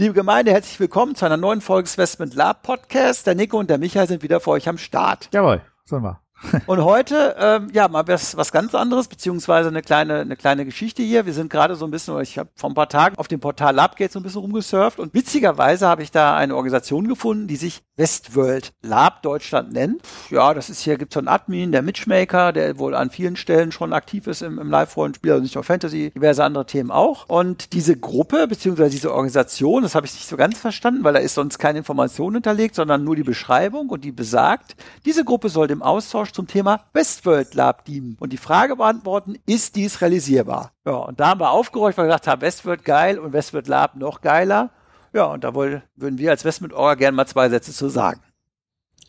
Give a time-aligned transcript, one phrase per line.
[0.00, 3.26] Liebe Gemeinde, herzlich willkommen zu einer neuen Folge des Westment Lab Podcast.
[3.26, 5.28] Der Nico und der Michael sind wieder für euch am Start.
[5.32, 6.20] Jawohl, sollen wir.
[6.66, 11.02] Und heute, ähm, ja, mal was, was ganz anderes, beziehungsweise eine kleine, eine kleine Geschichte
[11.02, 11.26] hier.
[11.26, 13.74] Wir sind gerade so ein bisschen, ich habe vor ein paar Tagen auf dem Portal
[13.74, 17.82] Labgate so ein bisschen rumgesurft und witzigerweise habe ich da eine Organisation gefunden, die sich
[17.98, 20.00] Westworld Lab Deutschland nennt.
[20.30, 23.72] Ja, das ist hier, gibt so einen Admin, der Mitchmaker, der wohl an vielen Stellen
[23.72, 27.28] schon aktiv ist im, im Live-Rollenspiel, also nicht nur Fantasy, diverse andere Themen auch.
[27.28, 31.18] Und diese Gruppe, beziehungsweise diese Organisation, das habe ich nicht so ganz verstanden, weil da
[31.18, 35.66] ist sonst keine Information hinterlegt, sondern nur die Beschreibung und die besagt, diese Gruppe soll
[35.66, 40.72] dem Austausch zum Thema Westworld Lab dienen und die Frage beantworten, ist dies realisierbar?
[40.86, 43.96] Ja, und da haben wir aufgeräumt, weil wir gesagt haben, Westworld geil und Westworld Lab
[43.96, 44.70] noch geiler.
[45.18, 48.20] Ja, und da wollen, würden wir als Westworld Orga gerne mal zwei Sätze zu sagen.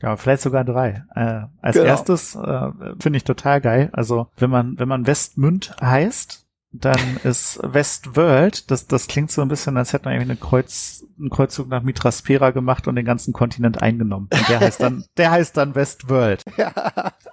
[0.02, 1.05] Ja, vielleicht sogar drei.
[1.13, 1.85] Äh, als genau.
[1.85, 3.89] erstes äh, finde ich total geil.
[3.91, 9.49] Also wenn man wenn man Westmünd heißt, dann ist Westworld, das, das klingt so ein
[9.49, 13.31] bisschen, als hätte man irgendwie eine Kreuz, einen Kreuzzug nach Mitraspera gemacht und den ganzen
[13.31, 14.30] Kontinent eingenommen.
[14.33, 16.43] Und der heißt dann, der heißt dann Westworld.
[16.57, 16.71] Ja,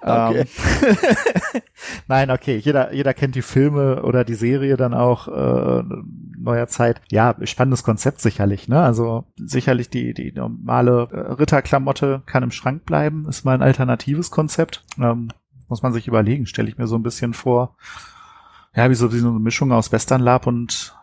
[0.01, 0.45] okay.
[0.81, 0.97] Ähm,
[2.07, 5.83] Nein, okay, jeder, jeder kennt die Filme oder die Serie dann auch äh,
[6.47, 7.01] neuer Zeit.
[7.09, 8.81] Ja, spannendes Konzept sicherlich, ne?
[8.81, 14.31] Also sicherlich die, die normale äh, Ritterklamotte kann im Schrank bleiben, ist mal ein alternatives
[14.31, 14.83] Konzept.
[14.99, 15.29] Ähm,
[15.67, 17.75] muss man sich überlegen, stelle ich mir so ein bisschen vor
[18.77, 20.95] ja, wie so, wie so eine Mischung aus Western Lab und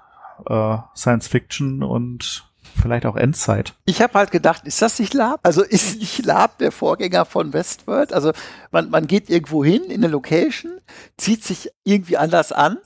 [0.46, 2.48] äh, Science Fiction und
[2.80, 3.74] vielleicht auch Endzeit.
[3.84, 5.40] Ich habe halt gedacht, ist das nicht Lab?
[5.42, 8.12] Also ist nicht Lab der Vorgänger von Westworld?
[8.12, 8.32] Also
[8.70, 10.78] man, man geht irgendwo hin in eine Location,
[11.16, 12.78] zieht sich irgendwie anders an,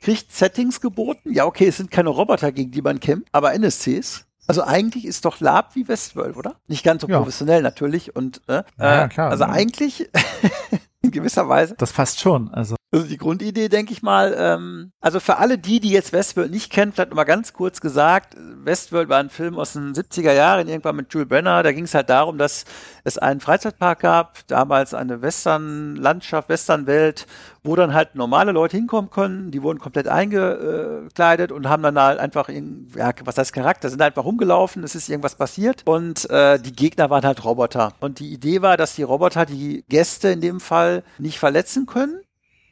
[0.00, 1.32] kriegt Settings geboten.
[1.32, 4.26] Ja, okay, es sind keine Roboter, gegen die man kämpft, aber NSCs.
[4.46, 6.56] Also eigentlich ist doch Lab wie Westworld, oder?
[6.66, 7.18] Nicht ganz so ja.
[7.18, 9.30] professionell natürlich und äh, ja, klar.
[9.30, 10.10] also eigentlich
[11.02, 11.74] in gewisser Weise.
[11.78, 12.48] Das passt schon.
[12.52, 14.34] Also also die Grundidee, denke ich mal.
[14.36, 18.34] Ähm, also für alle die, die jetzt Westworld nicht kennen, vielleicht mal ganz kurz gesagt,
[18.36, 21.62] Westworld war ein Film aus den 70er Jahren, irgendwann mit Jules Brenner.
[21.62, 22.64] Da ging es halt darum, dass
[23.04, 27.28] es einen Freizeitpark gab, damals eine Western-Landschaft, Western-Welt,
[27.62, 29.52] wo dann halt normale Leute hinkommen können.
[29.52, 34.02] Die wurden komplett eingekleidet und haben dann halt einfach, in, ja, was heißt Charakter, sind
[34.02, 37.92] einfach rumgelaufen, es ist irgendwas passiert und äh, die Gegner waren halt Roboter.
[38.00, 42.20] Und die Idee war, dass die Roboter die Gäste in dem Fall nicht verletzen können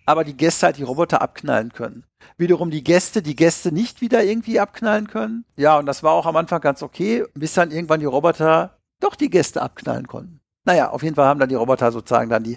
[0.09, 2.05] aber die Gäste halt die Roboter abknallen können.
[2.39, 5.45] Wiederum die Gäste, die Gäste nicht wieder irgendwie abknallen können.
[5.57, 9.15] Ja, und das war auch am Anfang ganz okay, bis dann irgendwann die Roboter doch
[9.17, 10.41] die Gäste abknallen konnten.
[10.65, 12.57] Naja, auf jeden Fall haben dann die Roboter sozusagen dann die,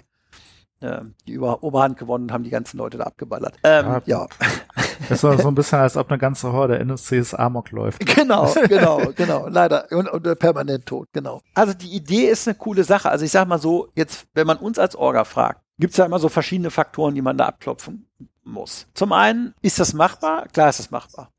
[1.26, 3.54] die Über Oberhand gewonnen und haben die ganzen Leute da abgeballert.
[3.64, 4.26] Ähm, ja.
[5.08, 8.06] Das war so ein bisschen, als ob eine ganze Horde NSCs Amok läuft.
[8.14, 9.48] Genau, genau, genau.
[9.48, 9.86] Leider.
[9.90, 11.40] Und, und permanent tot, genau.
[11.54, 13.10] Also die Idee ist eine coole Sache.
[13.10, 16.04] Also ich sag mal so, jetzt, wenn man uns als Orga fragt, gibt es ja
[16.04, 18.06] immer so verschiedene Faktoren, die man da abklopfen
[18.44, 18.86] muss.
[18.94, 20.46] Zum einen, ist das machbar?
[20.52, 21.30] Klar ist das machbar.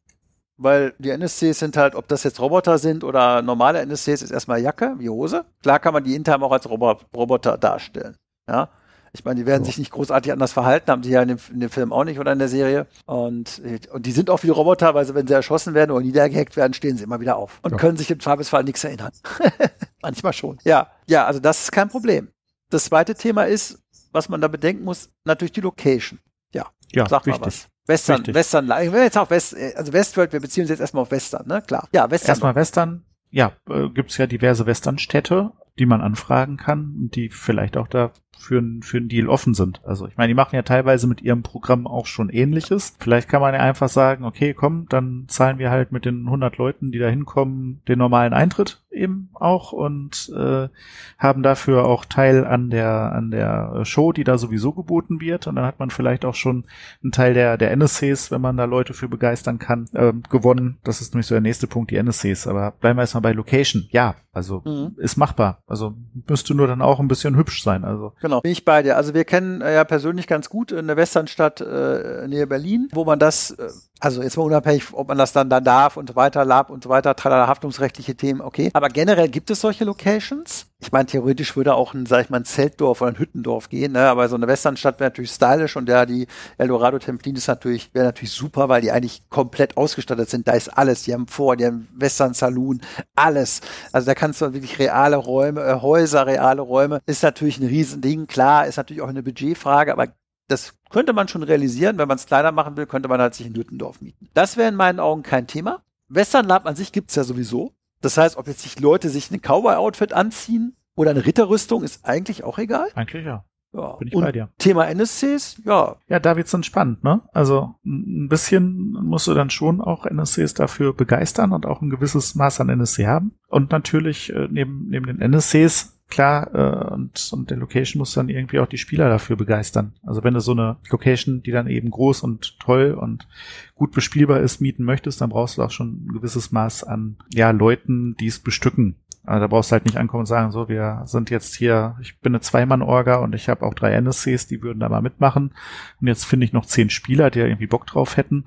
[0.58, 4.62] Weil die NSCs sind halt, ob das jetzt Roboter sind oder normale NSCs, ist erstmal
[4.62, 5.46] Jacke wie Hose.
[5.62, 8.18] Klar kann man die intern auch als Robo Roboter darstellen.
[8.48, 8.70] Ja.
[9.16, 9.68] Ich meine, die werden so.
[9.68, 12.20] sich nicht großartig anders verhalten, haben sie ja in dem, in dem, Film auch nicht
[12.20, 12.88] oder in der Serie.
[13.06, 16.58] Und, und die sind auch wie Roboter, weil sie, wenn sie erschossen werden oder niedergehackt
[16.58, 17.78] werden, stehen sie immer wieder auf und ja.
[17.78, 19.12] können sich im Zweifelsfall nichts erinnern.
[20.02, 20.58] Manchmal schon.
[20.64, 22.30] Ja, ja, also das ist kein Problem.
[22.72, 26.20] Das zweite Thema ist, was man da bedenken muss, natürlich die Location.
[26.52, 27.68] Ja, ja sag mal was.
[27.86, 28.36] Western, wichtig.
[28.36, 31.62] Western, jetzt auch West, also Westworld, wir beziehen uns jetzt erstmal auf Western, ne?
[31.62, 31.88] Klar.
[31.94, 32.30] Ja, Western.
[32.30, 37.76] Erstmal Western, ja, äh, gibt's ja diverse Westernstädte, die man anfragen kann und die vielleicht
[37.76, 39.82] auch da für, für einen Deal offen sind.
[39.86, 42.96] Also ich meine, die machen ja teilweise mit ihrem Programm auch schon ähnliches.
[43.00, 46.58] Vielleicht kann man ja einfach sagen, okay, komm, dann zahlen wir halt mit den 100
[46.58, 50.70] Leuten, die da hinkommen, den normalen Eintritt eben auch und äh,
[51.18, 55.48] haben dafür auch Teil an der an der Show, die da sowieso geboten wird.
[55.48, 56.66] Und dann hat man vielleicht auch schon
[57.02, 60.78] einen Teil der der NSCs, wenn man da Leute für begeistern kann, äh, gewonnen.
[60.84, 62.48] Das ist nämlich so der nächste Punkt, die NSCs.
[62.48, 63.88] Aber bleiben wir erstmal bei Location.
[63.90, 64.96] Ja, also mhm.
[64.98, 65.60] ist machbar.
[65.68, 65.96] Also
[66.28, 67.84] müsste nur dann auch ein bisschen hübsch sein.
[67.84, 68.98] Also genau, bin ich bei dir.
[68.98, 73.20] Also wir kennen äh, ja persönlich ganz gut eine Westernstadt äh, nähe Berlin, wo man
[73.20, 73.70] das äh,
[74.04, 76.84] Also jetzt mal unabhängig, ob man das dann da darf und so weiter, Lab und
[76.84, 78.70] so weiter, tralala, haftungsrechtliche Themen, okay.
[78.74, 80.66] Aber generell gibt es solche Locations.
[80.82, 83.94] Ich meine, theoretisch würde auch ein, sag ich mal, ein Zeltdorf oder ein Hüttendorf gehen,
[83.94, 84.10] ne?
[84.10, 86.28] aber so eine Westernstadt wäre natürlich stylisch und ja, die
[86.58, 90.50] Eldorado Templin ist natürlich, wäre natürlich super, weil die eigentlich komplett ausgestattet sind.
[90.50, 91.04] Da ist alles.
[91.04, 92.82] Die haben vor, die haben Western Saloon,
[93.16, 93.62] alles.
[93.94, 97.00] Also da kannst du wirklich reale Räume, äh, Häuser, reale Räume.
[97.06, 98.28] Ist natürlich ein Riesending.
[98.28, 100.08] Klar, ist natürlich auch eine Budgetfrage, aber
[100.54, 101.98] das könnte man schon realisieren.
[101.98, 104.30] Wenn man es kleiner machen will, könnte man halt sich in Nüttendorf mieten.
[104.34, 105.82] Das wäre in meinen Augen kein Thema.
[106.08, 107.74] Western Lab an sich gibt's ja sowieso.
[108.02, 112.44] Das heißt, ob jetzt sich Leute sich ein Cowboy-Outfit anziehen oder eine Ritterrüstung, ist eigentlich
[112.44, 112.90] auch egal.
[112.94, 113.46] Eigentlich ja.
[113.74, 113.94] Ja.
[113.94, 114.50] Bin ich bei dir.
[114.60, 115.96] Thema NSCs, ja.
[116.08, 117.22] Ja, da wird's dann spannend, ne?
[117.34, 122.36] Also ein bisschen musst du dann schon auch NSCs dafür begeistern und auch ein gewisses
[122.36, 123.34] Maß an NSC haben.
[123.48, 128.30] Und natürlich äh, neben, neben den NSCs, klar, äh, und, und der Location muss dann
[128.30, 129.94] irgendwie auch die Spieler dafür begeistern.
[130.04, 133.28] Also wenn du so eine Location, die dann eben groß und toll und
[133.76, 137.52] gut bespielbar ist, mieten möchtest, dann brauchst du auch schon ein gewisses Maß an ja,
[137.52, 138.96] Leuten, die es bestücken.
[139.26, 142.20] Also da brauchst du halt nicht ankommen und sagen, so, wir sind jetzt hier, ich
[142.20, 145.54] bin eine Zweimann-Orga und ich habe auch drei NSCs, die würden da mal mitmachen.
[146.02, 148.44] Und jetzt finde ich noch zehn Spieler, die ja irgendwie Bock drauf hätten.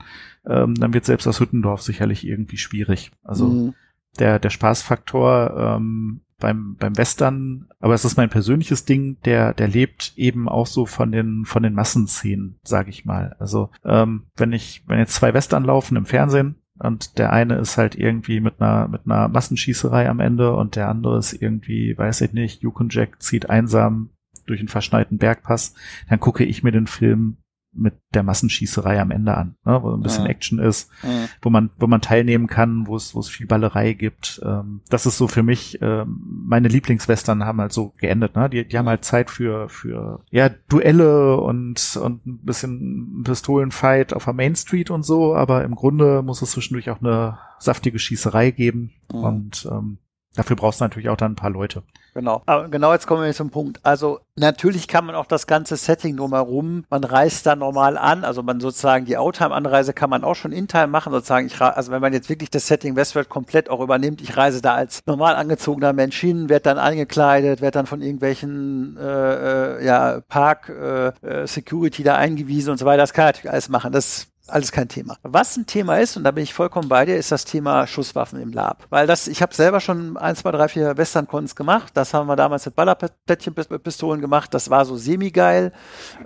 [0.46, 3.10] Ähm, dann wird selbst das Hüttendorf sicherlich irgendwie schwierig.
[3.24, 3.74] Also Mhm.
[4.18, 9.68] der, der Spaßfaktor ähm, beim, beim Western, aber es ist mein persönliches Ding, der, der
[9.68, 13.36] lebt eben auch so von den, von den Massenszenen, sage ich mal.
[13.38, 17.78] Also ähm, wenn ich, wenn jetzt zwei Western laufen im Fernsehen, und der eine ist
[17.78, 22.20] halt irgendwie mit einer, mit einer Massenschießerei am Ende und der andere ist irgendwie, weiß
[22.20, 24.10] ich nicht, Yukon Jack zieht einsam
[24.46, 25.74] durch einen verschneiten Bergpass,
[26.08, 27.38] dann gucke ich mir den Film
[27.76, 30.30] mit der Massenschießerei am Ende an, ne, wo ein bisschen Ja.
[30.30, 31.28] Action ist, Mhm.
[31.42, 34.40] wo man, wo man teilnehmen kann, wo es, wo es viel Ballerei gibt.
[34.44, 38.48] Ähm, das ist so für mich, ähm, meine Lieblingswestern haben halt so geendet, ne?
[38.50, 44.24] Die, die haben halt Zeit für, für, ja, Duelle und, und ein bisschen Pistolenfight auf
[44.24, 48.50] der Main Street und so, aber im Grunde muss es zwischendurch auch eine saftige Schießerei
[48.50, 49.18] geben Mhm.
[49.24, 49.98] und, ähm,
[50.36, 51.82] Dafür brauchst du natürlich auch dann ein paar Leute.
[52.16, 52.42] Genau.
[52.46, 53.80] Aber genau jetzt kommen wir zum Punkt.
[53.82, 58.42] Also natürlich kann man auch das ganze Setting drumherum, man reist da normal an, also
[58.42, 62.14] man sozusagen die Outtime-Anreise kann man auch schon in-time machen, sozusagen, ich, also wenn man
[62.14, 66.18] jetzt wirklich das Setting Westworld komplett auch übernimmt, ich reise da als normal angezogener Mensch
[66.18, 72.02] hin, werde dann eingekleidet, werde dann von irgendwelchen äh, äh, ja, Park äh, äh, Security
[72.02, 73.92] da eingewiesen und so weiter, das kann natürlich alles machen.
[73.92, 75.16] Das alles kein Thema.
[75.22, 78.40] Was ein Thema ist, und da bin ich vollkommen bei dir, ist das Thema Schusswaffen
[78.40, 78.86] im Lab.
[78.90, 81.92] Weil das, ich habe selber schon ein, zwei, drei, vier Western-Cons gemacht.
[81.94, 84.54] Das haben wir damals mit Ballerplättchenpistolen gemacht.
[84.54, 85.72] Das war so semi-geil.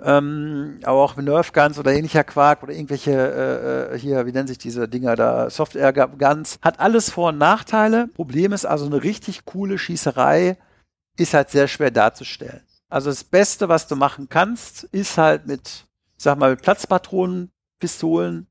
[0.03, 4.31] Ähm, aber auch mit Nerf Guns oder ähnlicher Quark oder irgendwelche, äh, äh, hier, wie
[4.31, 6.59] nennen sich diese Dinger da, Software Guns.
[6.61, 8.07] Hat alles Vor- und Nachteile.
[8.07, 10.57] Problem ist also eine richtig coole Schießerei
[11.17, 12.61] ist halt sehr schwer darzustellen.
[12.89, 15.85] Also das Beste, was du machen kannst, ist halt mit,
[16.17, 18.47] sag mal, mit Platzpatronen Pistolen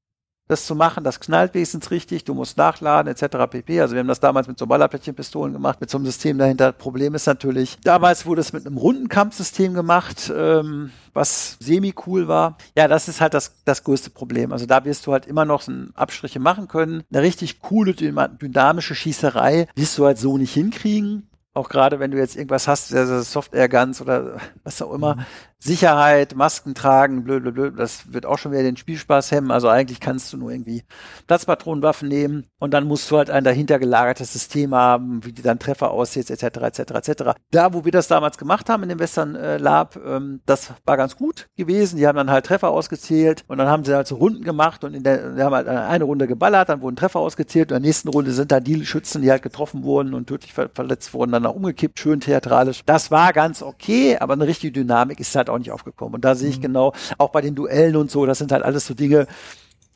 [0.51, 3.49] das zu machen, das knallt wenigstens richtig, du musst nachladen etc.
[3.49, 3.81] pp.
[3.81, 6.73] Also wir haben das damals mit so Ballerplättchenpistolen gemacht, mit so einem System dahinter.
[6.73, 12.59] Problem ist natürlich, damals wurde es mit einem runden Kampfsystem gemacht, ähm, was semi-cool war.
[12.77, 14.53] Ja, das ist halt das, das größte Problem.
[14.53, 17.05] Also da wirst du halt immer noch so Abstriche machen können.
[17.13, 21.30] Eine richtig coole, dynamische Schießerei wirst du halt so nicht hinkriegen.
[21.61, 25.27] Auch gerade wenn du jetzt irgendwas hast, also Software Guns oder was auch immer,
[25.63, 29.51] Sicherheit, Masken tragen, blöd, blöd, blöd, das wird auch schon wieder den Spielspaß hemmen.
[29.51, 30.85] Also eigentlich kannst du nur irgendwie
[31.27, 35.59] Platzpatronenwaffen nehmen und dann musst du halt ein dahinter gelagertes System haben, wie die dann
[35.59, 37.23] Treffer aussieht, etc., etc., etc.
[37.51, 40.97] Da, wo wir das damals gemacht haben in dem Western äh, Lab, ähm, das war
[40.97, 41.99] ganz gut gewesen.
[41.99, 44.95] Die haben dann halt Treffer ausgezählt und dann haben sie halt so Runden gemacht und
[44.95, 48.09] in der, haben halt eine Runde geballert, dann wurden Treffer ausgezählt und in der nächsten
[48.09, 51.43] Runde sind dann die Schützen, die halt getroffen wurden und tödlich ver verletzt wurden, dann
[51.51, 52.83] auch umgekippt, schön theatralisch.
[52.87, 56.15] Das war ganz okay, aber eine richtige Dynamik ist halt auch nicht aufgekommen.
[56.15, 56.63] Und da sehe ich Mhm.
[56.63, 59.27] genau, auch bei den Duellen und so, das sind halt alles so Dinge,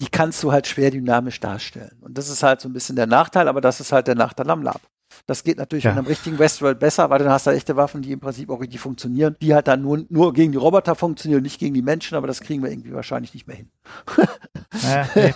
[0.01, 1.97] die kannst du halt schwer dynamisch darstellen.
[2.01, 4.51] Und das ist halt so ein bisschen der Nachteil, aber das ist halt der Nachteil
[4.51, 4.81] am Lab.
[5.27, 5.93] Das geht natürlich Ja.
[5.93, 8.61] in einem richtigen Westworld besser, weil dann hast du echte Waffen, die im Prinzip auch
[8.61, 12.17] richtig funktionieren, die halt dann nur, nur gegen die Roboter funktionieren, nicht gegen die Menschen,
[12.17, 13.69] aber das kriegen wir irgendwie wahrscheinlich nicht mehr hin.
[14.83, 15.33] Ja, nee,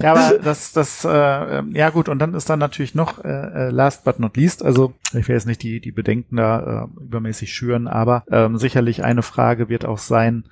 [0.00, 1.08] ja, aber das, das, äh,
[1.58, 4.62] ähm, ja gut, und dann ist dann natürlich noch, äh, äh, last but not least,
[4.62, 9.02] also ich will jetzt nicht die, die Bedenken da äh, übermäßig schüren, aber ähm, sicherlich
[9.02, 10.44] eine Frage wird auch sein,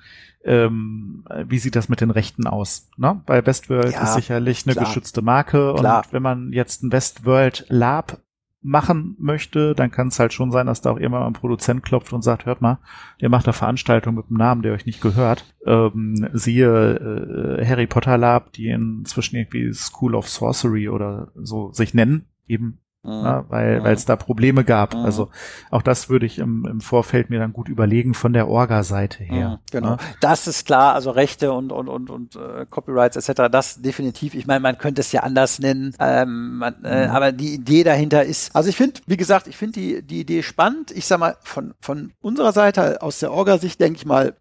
[0.43, 2.89] ähm, wie sieht das mit den Rechten aus?
[2.97, 3.21] Ne?
[3.27, 4.85] Bei Westworld Ja, ist sicherlich eine klar.
[4.85, 6.03] geschützte Marke Klar.
[6.05, 8.17] und wenn man jetzt ein Westworld Lab
[8.61, 11.83] machen möchte, dann kann es halt schon sein, dass da auch irgendwann mal ein Produzent
[11.83, 12.79] klopft und sagt, hört mal,
[13.17, 15.45] ihr macht da Veranstaltungen mit einem Namen, der euch nicht gehört.
[15.65, 21.93] Ähm, siehe äh, Harry Potter Lab, die inzwischen irgendwie School of Sorcery oder so sich
[21.93, 23.21] nennen, eben mhm.
[23.23, 23.85] na, weil mhm.
[23.87, 24.93] es da Probleme gab.
[24.93, 25.01] Mhm.
[25.01, 25.29] Also
[25.69, 29.49] auch das würde ich im, im Vorfeld mir dann gut überlegen von der Orga-Seite her.
[29.49, 29.97] Mhm, genau, na?
[30.19, 30.93] das ist klar.
[30.93, 33.43] Also Rechte und und und und äh, Copyrights etc.
[33.51, 34.33] Das definitiv.
[34.33, 37.13] Ich meine, man könnte es ja anders nennen, ähm, man, äh, mhm.
[37.13, 38.55] aber die Idee dahinter ist.
[38.55, 40.91] Also ich finde, wie gesagt, ich finde die die Idee spannend.
[40.91, 44.35] Ich sag mal von von unserer Seite aus der Orga-Sicht denke ich mal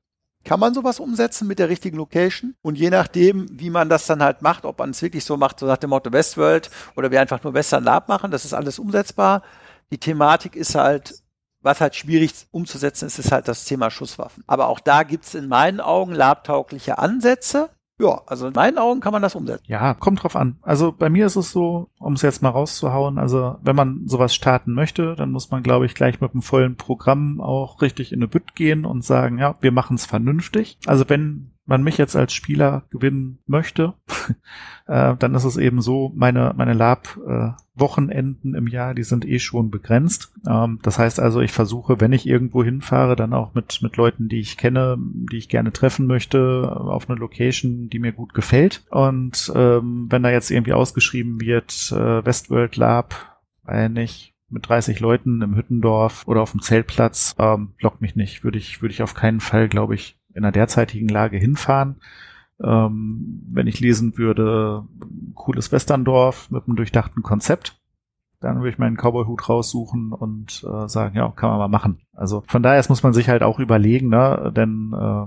[0.44, 2.54] kann man sowas umsetzen mit der richtigen Location?
[2.62, 5.60] Und je nachdem, wie man das dann halt macht, ob man es wirklich so macht,
[5.60, 8.78] so nach dem Motto Westworld oder wir einfach nur Western Lab machen, das ist alles
[8.78, 9.42] umsetzbar.
[9.92, 11.22] Die Thematik ist halt,
[11.60, 14.42] was halt schwierig umzusetzen ist, ist halt das Thema Schusswaffen.
[14.46, 17.68] Aber auch da gibt's in meinen Augen labtaugliche Ansätze.
[18.00, 19.64] Ja, also in meinen Augen kann man das umsetzen.
[19.66, 20.56] Ja, kommt drauf an.
[20.62, 24.34] Also bei mir ist es so, um es jetzt mal rauszuhauen, also wenn man sowas
[24.34, 28.20] starten möchte, dann muss man, glaube ich, gleich mit einem vollen Programm auch richtig in
[28.20, 30.78] eine Bütt gehen und sagen, ja, wir machen es vernünftig.
[30.86, 33.94] Also wenn man mich jetzt als Spieler gewinnen möchte,
[34.86, 39.38] äh, dann ist es eben so, meine, meine Lab-Wochenenden äh, im Jahr, die sind eh
[39.38, 40.32] schon begrenzt.
[40.46, 44.28] Ähm, das heißt also, ich versuche, wenn ich irgendwo hinfahre, dann auch mit, mit Leuten,
[44.28, 48.84] die ich kenne, die ich gerne treffen möchte, auf eine Location, die mir gut gefällt.
[48.90, 55.00] Und ähm, wenn da jetzt irgendwie ausgeschrieben wird, äh, Westworld Lab, weil nicht, mit 30
[55.00, 58.42] Leuten im Hüttendorf oder auf dem Zeltplatz, ähm, lockt mich nicht.
[58.44, 61.96] Würde ich, würde ich auf keinen Fall, glaube ich, in der derzeitigen Lage hinfahren.
[62.62, 64.84] Ähm, wenn ich lesen würde,
[65.34, 67.80] cooles Westerndorf mit einem durchdachten Konzept,
[68.40, 72.00] dann würde ich meinen Cowboy-Hut raussuchen und äh, sagen, ja, kann man mal machen.
[72.14, 74.52] Also von daher muss man sich halt auch überlegen, ne?
[74.56, 75.26] denn äh,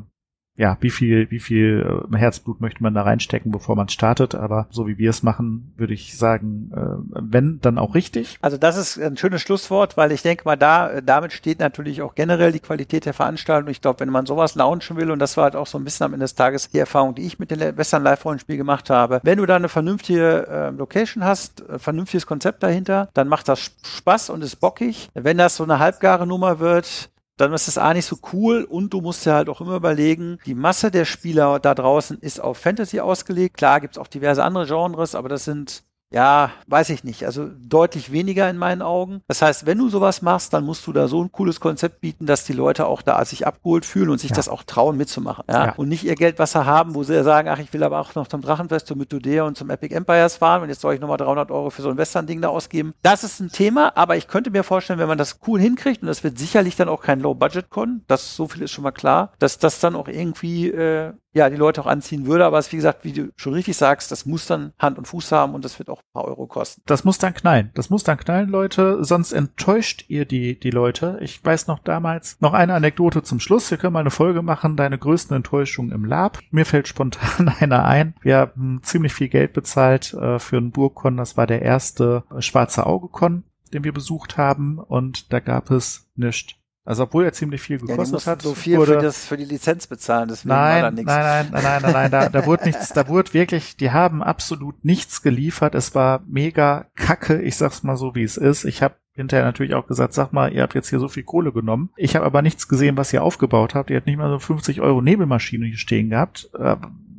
[0.56, 4.36] ja, wie viel, wie viel äh, Herzblut möchte man da reinstecken, bevor man startet.
[4.36, 8.38] Aber so wie wir es machen, würde ich sagen, äh, wenn, dann auch richtig.
[8.42, 12.02] Also das ist ein schönes Schlusswort, weil ich denke mal, da, äh, damit steht natürlich
[12.04, 13.72] auch generell die Qualität der Veranstaltung.
[13.72, 16.06] Ich glaube, wenn man sowas launchen will, und das war halt auch so ein bisschen
[16.06, 19.40] am Ende des Tages die Erfahrung, die ich mit dem Western Live-Rollenspiel gemacht habe, wenn
[19.40, 24.44] du da eine vernünftige äh, Location hast, vernünftiges Konzept dahinter, dann macht das Spaß und
[24.44, 25.10] ist bockig.
[25.16, 28.94] Wenn das so eine halbgare Nummer wird, dann ist es A nicht so cool und
[28.94, 32.58] du musst ja halt auch immer überlegen, die Masse der Spieler da draußen ist auf
[32.58, 33.58] Fantasy ausgelegt.
[33.58, 35.84] Klar gibt's auch diverse andere Genres, aber das sind
[36.14, 37.26] ja, weiß ich nicht.
[37.26, 39.22] Also deutlich weniger in meinen Augen.
[39.28, 42.28] Das heißt, wenn du sowas machst, dann musst du da so ein cooles Konzept bieten,
[42.28, 44.36] dass die Leute auch da sich abgeholt fühlen und sich ja.
[44.36, 45.46] das auch trauen mitzumachen.
[45.50, 45.66] Ja?
[45.66, 45.74] ja?
[45.76, 48.42] Und nicht ihr Geldwasser haben, wo sie sagen, ach, ich will aber auch noch zum
[48.42, 51.72] Drachenfest, zum Mythodea und zum Epic Empires fahren und jetzt soll ich nochmal 300 Euro
[51.72, 52.94] für so ein Western-Ding da ausgeben.
[53.02, 56.08] Das ist ein Thema, aber ich könnte mir vorstellen, wenn man das cool hinkriegt und
[56.08, 59.58] das wird sicherlich dann auch kein Low-Budget-Con, das so viel ist schon mal klar, dass
[59.58, 62.46] das dann auch irgendwie äh, ja, die Leute auch anziehen würde.
[62.46, 65.32] Aber es, wie gesagt, wie du schon richtig sagst, das muss dann Hand und Fuß
[65.32, 66.82] haben und das wird auch ein paar Euro kosten.
[66.86, 67.72] Das muss dann knallen.
[67.74, 69.04] Das muss dann knallen, Leute.
[69.04, 71.18] Sonst enttäuscht ihr die, die Leute.
[71.22, 73.70] Ich weiß noch damals, noch eine Anekdote zum Schluss.
[73.72, 76.40] Wir können mal eine Folge machen, deine größten Enttäuschungen im Lab.
[76.52, 78.16] Mir fällt spontan einer ein.
[78.22, 81.18] Wir haben ziemlich viel Geld bezahlt äh, für einen Burgkon.
[81.18, 83.44] Das war der erste äh, schwarze Auge-Con,
[83.74, 84.80] den wir besucht haben.
[84.80, 88.42] Und da gab es nichts also obwohl er ziemlich viel gekostet ja, hat.
[88.42, 91.08] So viel wurde, für, das, für die Lizenz bezahlen, deswegen nein, war da nichts.
[91.08, 94.84] Nein, nein, nein, nein, nein, da, da wurde nichts, da wurde wirklich, die haben absolut
[94.84, 95.76] nichts geliefert.
[95.76, 98.66] Es war mega kacke, ich sag's mal so, wie es ist.
[98.66, 101.52] Ich habe hinterher natürlich auch gesagt, sag mal, ihr habt jetzt hier so viel Kohle
[101.52, 101.92] genommen.
[101.96, 103.90] Ich habe aber nichts gesehen, was ihr aufgebaut habt.
[103.90, 106.50] Ihr habt nicht mal so 50 Euro Nebelmaschine hier stehen gehabt.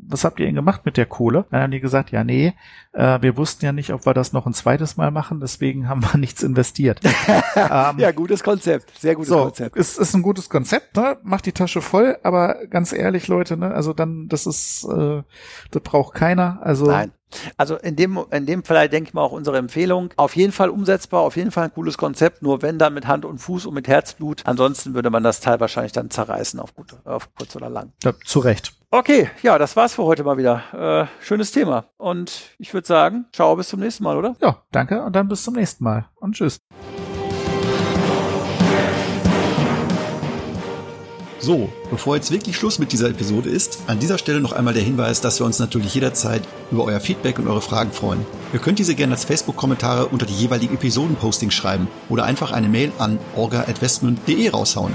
[0.06, 1.46] Was habt ihr denn gemacht mit der Kohle?
[1.50, 2.54] Dann haben die gesagt, ja, nee,
[2.92, 6.02] äh, wir wussten ja nicht, ob wir das noch ein zweites Mal machen, deswegen haben
[6.02, 7.00] wir nichts investiert.
[7.56, 9.76] ähm, ja, gutes Konzept, sehr gutes so, Konzept.
[9.76, 11.18] Ist, ist ein gutes Konzept, ne?
[11.22, 15.22] Macht die Tasche voll, aber ganz ehrlich, Leute, ne, also dann, das ist, äh,
[15.70, 16.60] das braucht keiner.
[16.62, 17.12] Also Nein.
[17.56, 20.10] Also in dem, in dem Fall denke ich mal auch unsere Empfehlung.
[20.16, 23.24] Auf jeden Fall umsetzbar, auf jeden Fall ein cooles Konzept, nur wenn dann mit Hand
[23.24, 24.42] und Fuß und mit Herzblut.
[24.44, 27.92] Ansonsten würde man das Teil wahrscheinlich dann zerreißen auf, gut, auf kurz oder lang.
[28.02, 28.74] Ja, zu Recht.
[28.96, 31.08] Okay, ja, das war's für heute mal wieder.
[31.20, 31.86] Äh, schönes Thema.
[31.96, 34.36] Und ich würde sagen, ciao, bis zum nächsten Mal, oder?
[34.40, 36.08] Ja, danke und dann bis zum nächsten Mal.
[36.14, 36.60] Und tschüss.
[41.40, 44.84] So, bevor jetzt wirklich Schluss mit dieser Episode ist, an dieser Stelle noch einmal der
[44.84, 48.24] Hinweis, dass wir uns natürlich jederzeit über euer Feedback und eure Fragen freuen.
[48.52, 52.92] Ihr könnt diese gerne als Facebook-Kommentare unter die jeweiligen Episoden-Postings schreiben oder einfach eine Mail
[53.00, 54.94] an orga.westmund.de raushauen.